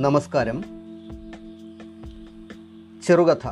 നമസ്കാരം. 0.00 0.62
ചെറുകഥ. 3.02 3.48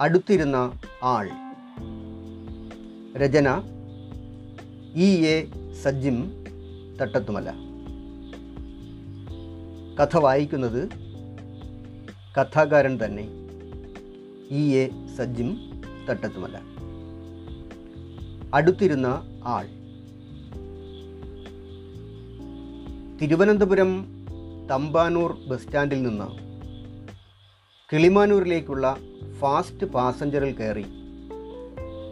അടുത്തിരുന്ന 0.00 0.80
ആൾ. 1.02 1.30
രചന 3.16 3.62
ഇ 4.94 5.26
എ 5.26 5.46
സജ്ജിം 5.82 6.44
തട്ടത്തുമല. 7.00 7.50
കഥ 10.00 10.16
വായിക്കുന്നത് 10.16 10.88
കഥാകാരൻ 12.40 12.98
തന്നെ 13.04 13.28
ഇ 14.50 14.74
എ 14.74 14.90
സജ്ജിം 15.16 15.82
തട്ടത്തുമല. 16.10 16.58
അടുത്തിരുന്ന 18.54 19.22
ആൾ. 19.44 19.68
തിരുവനന്തപുരം 23.18 24.17
തമ്പാനൂർ 24.70 25.38
ബസ് 25.48 25.64
സ്റ്റാൻഡിൽ 25.64 26.02
നിന്ന് 26.02 26.24
കിളിമാനൂരിലേക്കുള്ള 27.92 28.96
ഫാസ്റ്റ് 29.38 29.86
പാസഞ്ചറിൽ 29.86 30.52
കയറി 30.52 30.86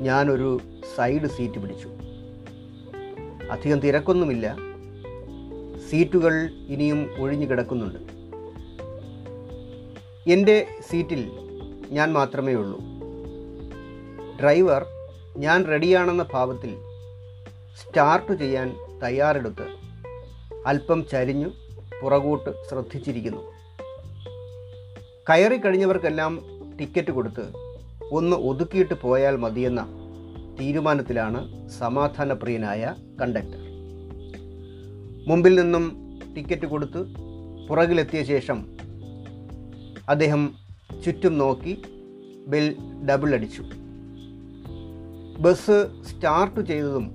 ഞാനൊരു 0.00 0.60
സൈഡ് 0.96 1.26
സീറ്റ് 1.26 1.58
പിടിച്ചു. 1.58 1.88
അധികം 3.50 3.80
തിരക്കൊന്നുമില്ല. 3.80 4.56
സീറ്റുകൾ 5.90 6.50
ഇനിയും 6.68 7.10
ഒഴിഞ്ഞു 7.18 7.46
കിടക്കുന്നുണ്ട്. 7.46 7.98
എന്റെ 10.30 10.66
സീറ്റിൽ 10.90 11.30
ഞാൻ 11.90 12.12
മാത്രമേ 12.12 12.54
ഉള്ളൂ. 12.54 12.80
ഡ്രൈവർ 14.40 14.86
ഞാൻ 15.36 15.66
റെഡിയാണെന്ന 15.66 16.26
ഭാവത്തിൽ 16.32 16.76
സ്റ്റാർട്ട് 17.76 18.32
ചെയ്യാൻ 18.32 18.76
തയ്യാറെടുത്ത് 19.04 19.66
അല്പം 20.66 21.06
ചരിഞ്ഞു 21.06 21.50
പുറകോട്ട് 22.02 22.50
ശ്രദ്ധിച്ചിരിക്കുന്നു. 22.68 23.42
കയറി 25.30 25.56
കഴിഞ്ഞവർക്കെല്ലാം 25.56 26.32
ടിക്കറ്റ് 26.80 27.10
കൊടുത്ത് 27.10 27.44
ഒന്ന് 28.10 28.36
ഒതുക്കിയിട്ട് 28.36 28.94
പോയാൽ 28.94 29.36
മതിയെന്ന 29.36 29.82
തീരുമാനത്തിലാണ് 30.60 31.68
സമാധാനപ്രിയനായ 31.68 32.94
കണ്ടക്ടർ. 33.20 33.62
മുമ്പിൽ 35.28 35.54
നിന്നും 35.60 35.84
ടിക്കറ്റ് 36.36 36.66
കൊടുത്ത് 36.66 37.00
പുറകിലെത്തിയ 37.68 38.22
ശേഷം 38.22 38.58
അദ്ദേഹം 40.08 40.54
ചുറ്റും 41.04 41.38
നോക്കി 41.38 41.82
ബിൽ 42.48 42.76
ഡബിൾ 43.10 43.34
അടിച്ചു. 43.34 43.62
ബസ് 45.38 45.78
സ്റ്റാർട്ട് 46.08 46.60
ചെയ്തതും 46.60 47.06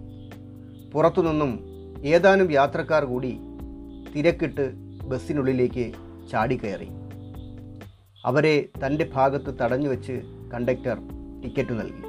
പുറത്തുനിന്നും 0.94 1.52
ഏതാനും 2.06 2.52
യാത്രക്കാർ 2.52 3.06
കൂടി 3.06 3.40
തിരക്കിട്ട് 4.16 4.74
ബസ്സിനുള്ളിലേക്ക് 5.04 5.92
ചാടിക്കയറി. 6.32 6.88
അവരെ 8.26 8.70
തന്റെ 8.86 9.10
ഭാഗത്ത് 9.14 9.60
തടഞ്ഞു 9.62 9.90
വെച്ച് 9.90 10.22
കണ്ടക്ടർ 10.54 10.98
ടിക്കറ്റ് 11.44 11.80
നൽകി. 11.80 12.02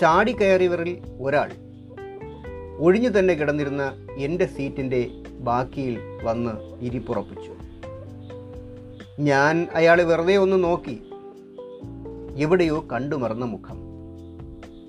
ചാടിക്കയറിയവരിൽ 0.00 1.02
ഒരാൾ 1.20 1.50
ഒഴിഞ്ഞു 2.78 3.08
തന്നെ 3.08 3.34
കിടന്നിരുന്ന 3.34 4.06
എന്റെ 4.16 4.46
സീറ്റിന്റെ 4.46 5.10
ബാക്കിയിൽ 5.38 5.98
വന്ന് 6.22 6.84
ഇരിപ്പുറപ്പിച്ചു. 6.84 7.52
ഞാൻ 9.20 9.68
അയാളെ 9.74 10.04
വെറുതെ 10.04 10.36
ഒന്ന് 10.36 10.64
നോക്കി. 10.64 11.02
എവിടെയോ 12.36 12.86
കണ്ടുമറന്ന 12.92 13.44
മുഖം. 13.44 13.78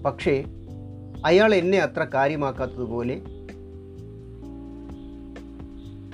പക്ഷേ 0.06 0.44
അയാൾ 1.25 1.56
എന്നെ 1.56 1.78
അത്ര 1.78 2.03
കാര്യമാക്കാത്തതുപോലെ 2.03 3.22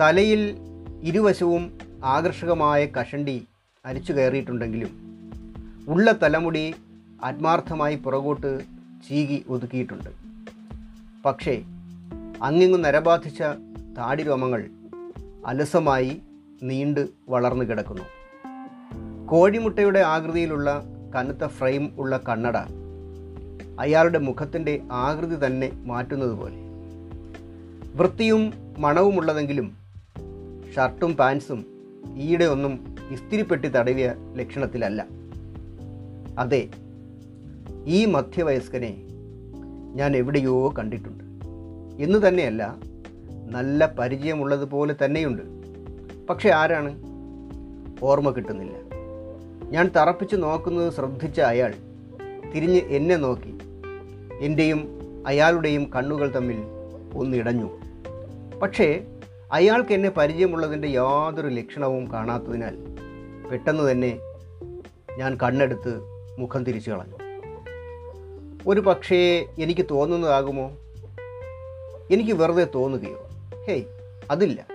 തലയിൽ 0.02 0.58
ഇരുവശവും 1.04 1.80
ആകർഷകമായ 2.04 2.86
കഷണ്ടി 2.86 3.48
അരിച്ചു 3.86 4.14
കയറിയിട്ടുണ്ടെങ്കിലും 4.14 4.92
ഉള്ള 5.88 6.12
തലമുടി 6.12 6.76
ആത്മാർത്ഥമായി 7.24 7.96
പുറകോട്ട് 7.96 8.62
ചീകി 9.10 9.46
ഒതുക്കിയിട്ടുണ്ട്. 9.50 10.10
പക്ഷേ 11.26 11.64
അങ്ങിങ്ങു 12.44 12.78
നരബാധിച്ച 12.78 13.42
താടിരോമങ്ങൾ 13.98 14.70
അലസമായി 15.46 16.22
നീണ്ട് 16.64 17.08
വളർന്നു 17.30 17.66
കിടക്കുന്നു. 17.66 18.06
കോഴിമുട്ടയുടെ 19.28 20.00
ആകൃതിയിലുള്ള 20.00 20.84
കനത്ത 21.16 21.48
ഫ്രെയിം 21.48 21.92
ഉള്ള 21.98 22.20
കണ്ണട 22.30 22.58
അയാളുടെ 23.80 24.20
മുഖത്തിന്റെ 24.20 24.82
ആകൃതി 24.92 25.46
തന്നെ 25.46 25.72
മാറ്റുന്നത് 25.86 26.32
പോലെ 26.32 26.60
വൃത്തിയും 27.98 28.54
മണവുമുള്ളതെങ്കിലും 28.78 29.87
ഷർട്ടും 30.78 31.14
പാൻസും 31.14 31.66
ഈയിടെ 32.18 32.46
ഒന്നും 32.46 32.96
ഇസ്തിരിപ്പെട്ടി 33.12 33.68
തടവിയ 33.68 34.14
ലക്ഷണത്തിലല്ല. 34.36 35.06
അതെ 36.40 36.70
ഈ 37.86 38.06
മധ്യവയസ്കനെ 38.06 39.04
ഞാൻ 39.96 40.18
എവിടെയോ 40.18 40.74
കണ്ടിട്ടുണ്ട്. 40.80 41.24
എന്ന് 42.04 42.28
തന്നെയല്ല 42.28 42.76
നല്ല 43.52 43.94
പരിചയമുള്ളതുപോലെ 44.00 44.96
തന്നെയുണ്ട്. 45.06 45.44
പക്ഷെ 46.28 46.50
ആരാണ്? 46.50 47.00
ഓർമ്മ 48.04 48.30
കിട്ടുന്നില്ല. 48.30 48.74
ഞാൻ 49.70 49.92
തറപ്പിച്ച് 49.98 50.36
നോക്കുന്നത് 50.36 50.94
ശ്രദ്ധിച്ച 50.94 51.40
അയാൾ 51.40 51.74
തിരിഞ്ഞ് 52.56 52.78
എന്നെ 52.78 53.16
നോക്കി. 53.16 53.58
എന്റെയും 54.42 54.88
അയാളുടെയും 55.28 55.92
കണ്ണുകൾ 55.96 56.32
തമ്മിൽ 56.36 56.58
ഒന്നിടഞ്ഞു 57.16 57.70
പക്ഷേ 58.62 59.06
അയാൾക്ക് 59.52 59.94
എന്നെ 59.94 60.10
പരിചയമുള്ളതിന്റെ 60.10 60.88
യാതൊരു 60.88 61.48
ലക്ഷണവും 61.48 62.12
കാണാത്തതിനാൽ 62.12 62.78
പെട്ടെന്ന് 63.52 63.92
തന്നെ 63.92 64.20
ഞാൻ 65.18 65.38
കണ്ണെടുത്ത് 65.44 66.00
മുഖം 66.40 66.64
തിരിച്ചു 66.64 66.92
കളഞ്ഞു. 66.92 67.16
ഒരു 68.68 68.80
പക്ഷേ 68.80 69.46
എനിക്ക് 69.60 69.86
തോന്നുന്നതാകുമോ? 69.92 70.72
എനിക്ക് 72.12 72.32
വെറുതെ 72.32 72.68
തോന്നുകയോ? 72.76 73.30
ഹേയ് 73.68 73.84
അതില്ല. 74.32 74.68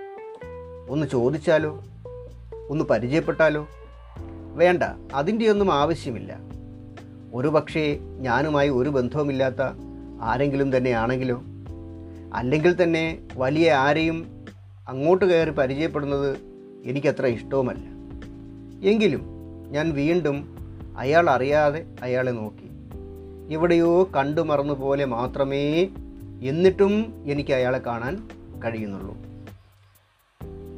ഒന്ന് 0.88 1.06
ചോദിച്ചാലോ? 1.06 1.84
ഒന്ന് 2.68 2.84
പരിചയപ്പെട്ടാലോ? 2.84 3.68
വേണ്ട 4.54 4.82
അതിന്റെയൊന്നും 5.14 5.74
ആവശ്യമില്ല. 5.74 6.38
ഒരു 7.34 7.48
പക്ഷേ 7.48 7.98
ഞാനുമായി 8.18 8.68
ഒരു 8.68 8.88
ബന്ധവുമില്ലാത്ത 8.88 9.62
ആരെങ്കിലും 10.22 10.76
തന്നെയാണെങ്കിലോ? 10.76 11.42
അല്ലെങ്കിൽ 12.34 12.82
തന്നെ 12.82 13.28
വലിയ 13.36 13.72
ആരെയും 13.72 14.31
അങ്ങോട്ട് 14.88 15.24
കയറി 15.24 15.50
പരിചയപ്പെടുന്നത് 15.50 16.36
എനിക്കത്ര 16.84 17.26
ഇഷ്ടവുമല്ല. 17.26 17.84
എങ്കിലും 18.88 19.22
ഞാൻ 19.70 19.92
വീണ്ടും 19.92 20.56
അയാൾ 20.98 21.30
അറിയാതെ 21.30 21.86
അയാളെ 22.02 22.30
നോക്കി. 22.30 22.70
എവിടെയോ 23.54 24.10
കണ്ടു 24.16 24.40
മറന്നു 24.40 24.74
പോലെ 24.74 25.04
മാത്രമേ 25.04 25.88
എന്നിട്ടും 26.42 27.24
എനിക്ക് 27.26 27.52
അയാളെ 27.52 27.78
കാണാൻ 27.78 28.28
കഴിയുന്നുള്ളൂ. 28.64 29.16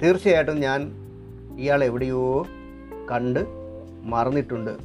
തീർച്ചയായിട്ടും 0.02 0.60
ഞാൻ 0.60 0.92
ഇയാൾ 1.58 1.84
എവിടെയോ 1.84 2.46
കണ്ട് 3.10 3.46
മറന്നിട്ടുണ്ട്. 4.02 4.76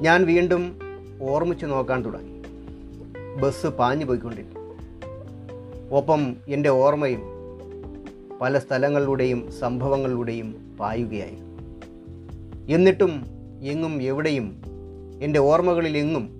ഞാൻ 0.00 0.24
വീണ്ടും 0.24 0.78
ഓർമ്മിച്ച് 1.22 1.66
നോക്കാൻ 1.66 2.04
തുടങ്ങി. 2.04 2.42
ബസ് 3.40 3.66
പാഞ്ഞു 3.66 4.04
പോയിക്കൊണ്ടിരുന്നു 4.04 4.63
ഒപ്പം 5.90 6.36
എന്റെ 6.48 6.68
ഓർമ്മയും 6.68 7.22
പല 8.40 8.58
സ്ഥലങ്ങളിലൂടെയും 8.58 9.52
സംഭവങ്ങളിലൂടെയും 9.52 10.76
പായുകയായി. 10.80 11.36
എന്നിട്ടും 12.72 13.24
എങ്ങും 13.62 14.02
എവിടെയും 14.02 14.62
എന്റെ 15.22 15.38
ഓർമ്മകളിൽ 15.38 15.98
എങ്ങും 15.98 16.30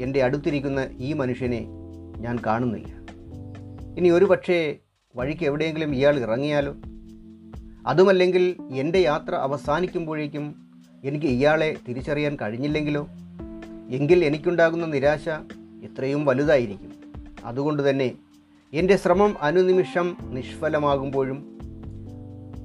എന്റെ 0.00 0.22
അടുത്തിരിക്കുന്ന 0.22 0.88
ഈ 0.98 1.12
മനുഷ്യനെ 1.12 1.66
ഞാൻ 2.18 2.38
കാണുന്നില്ല. 2.46 3.00
ഇനി 3.98 4.08
ഒരു 4.08 4.24
പക്ഷേ 4.24 4.76
വഴിക്ക് 5.16 5.44
എവിടെയെങ്കിലും 5.44 5.94
ഇയാൾ 5.94 6.18
ഇറങ്ങിയാലോ? 6.18 6.76
അതുമല്ലെങ്കിൽ 7.86 8.56
എന്റെ 8.74 8.98
യാത്ര 8.98 9.34
അവസാനിക്കുമ്പോഴേക്കും 9.34 10.54
എനിക്ക് 11.04 11.26
ഇയാളെ 11.26 11.76
തിരിച്ചറിയാൻ 11.88 12.36
കഴിഞ്ഞില്ലെങ്കിലോ? 12.42 13.08
എങ്കിൽ 13.90 14.24
എനിക്കുണ്ടാകുന്ന 14.24 14.86
നിരാശ 14.86 15.28
എത്രയും 15.84 16.24
വലുതായിരിക്കും. 16.24 16.92
അതുകൊണ്ട് 17.44 17.90
തന്നെ 17.90 18.14
എന്റെ 18.72 18.96
ശ്രമം 18.96 19.36
അനുനിമിഷം 19.42 20.16
നിഷ്ഫലമാകുമ്പോഴും 20.22 21.38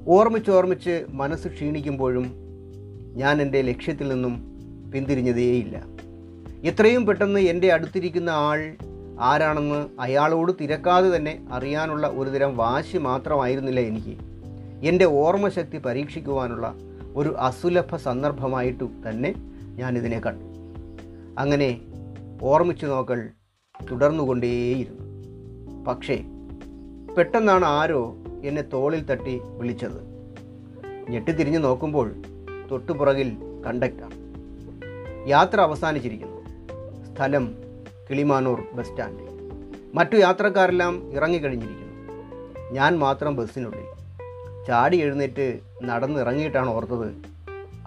ഓർമ്മിച്ചോർമ്മിച്ച് 0.08 1.06
മനസ്സ് 1.10 1.48
ക്ഷീണിക്കുമ്പോഴും 1.48 2.32
ഞാൻ 3.14 3.42
എന്റെ 3.42 3.62
ലക്ഷ്യത്തിൽ 3.62 4.08
നിന്നും 4.08 4.34
പിന്തിരിഞ്ഞതേയില്ല. 4.94 5.82
എത്രയും 6.64 7.06
പെട്ടെന്ന് 7.06 7.40
എന്റെ 7.40 7.72
അടുത്തിരിക്കുന്ന 7.72 8.30
ആൾ 8.30 8.76
ആരാണെന്ന് 9.20 9.86
അയാളോട് 10.00 10.52
തിരക്കാതെ 10.60 11.16
തന്നെ 11.16 11.46
അറിയാനുള്ള 11.52 12.06
ഒരുതരം 12.06 12.56
വാശി 12.56 12.98
മാത്രമായിരുന്നില്ല 12.98 13.80
എനിക്ക്. 13.80 14.16
എന്റെ 14.86 15.04
ഓർമ്മശക്തി 15.04 15.78
പരീക്ഷിക്കുവാനുള്ള 15.78 16.74
ഒരു 17.14 17.36
അസുലഭ 17.38 17.96
സന്ദർഭമായിട്ടു 17.96 18.90
തന്നെ 19.08 19.34
ഞാനിതിനെ 19.66 20.20
കണ്ടു. 20.20 20.44
അങ്ങനെ 21.40 21.80
ഓർമ്മിച്ചു 22.42 22.86
നോക്കൽ 22.86 23.28
തുടർന്നുകൊണ്ടേയിരുന്നു. 23.90 25.05
പക്ഷേ 25.86 26.24
പെട്ടെന്നാണ് 27.18 27.64
ആരോ 27.64 28.14
എന്നെ 28.44 28.62
തോളിൽ 28.62 29.04
തട്ടി 29.04 29.40
വിളിച്ചത്. 29.44 30.16
ഞെട്ടിത്തിരിഞ്ഞ് 31.10 31.64
നോക്കുമ്പോൾ 31.64 32.12
തൊട്ടുപുറകിൽ 32.70 33.36
കണ്ടക്ടർ. 33.66 34.10
യാത്ര 35.26 35.60
അവസാനിച്ചിരിക്കുന്നു. 35.60 36.36
സ്ഥലം 37.14 37.54
കിളിമാനൂർ 38.10 38.62
ബസ് 38.72 38.88
സ്റ്റാൻഡ്. 38.88 39.20
മറ്റു 39.94 40.16
യാത്രക്കാരെല്ലാം 40.16 41.12
ഇറങ്ങിക്കഴിഞ്ഞിരിക്കുന്നു. 41.12 42.14
ഞാൻ 42.72 42.98
മാത്രം 42.98 43.36
ബസ്സിനുള്ളിൽ. 43.36 43.84
ചാടി 44.66 44.96
എഴുന്നേറ്റ് 44.96 45.58
നടന്നിറങ്ങിയിട്ടാണ് 45.82 46.70
ഓർത്തത് 46.70 47.14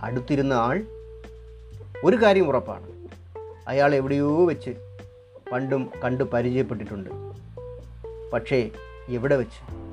അടുത്തിരുന്ന 0.02 0.54
ആൾ. 0.54 0.86
ഒരു 2.04 2.16
കാര്യം 2.16 2.48
ഉറപ്പാണ്. 2.48 3.08
അയാൾ 3.68 3.96
എവിടെയോ 3.96 4.46
വെച്ച് 4.46 4.72
പണ്ടും 5.52 5.92
കണ്ടു 6.04 6.24
പരിചയപ്പെട്ടിട്ടുണ്ട്. 6.24 7.29
പക്ഷേ 8.34 8.70
എവിടെ 9.10 9.36
വെച്ച്? 9.36 9.89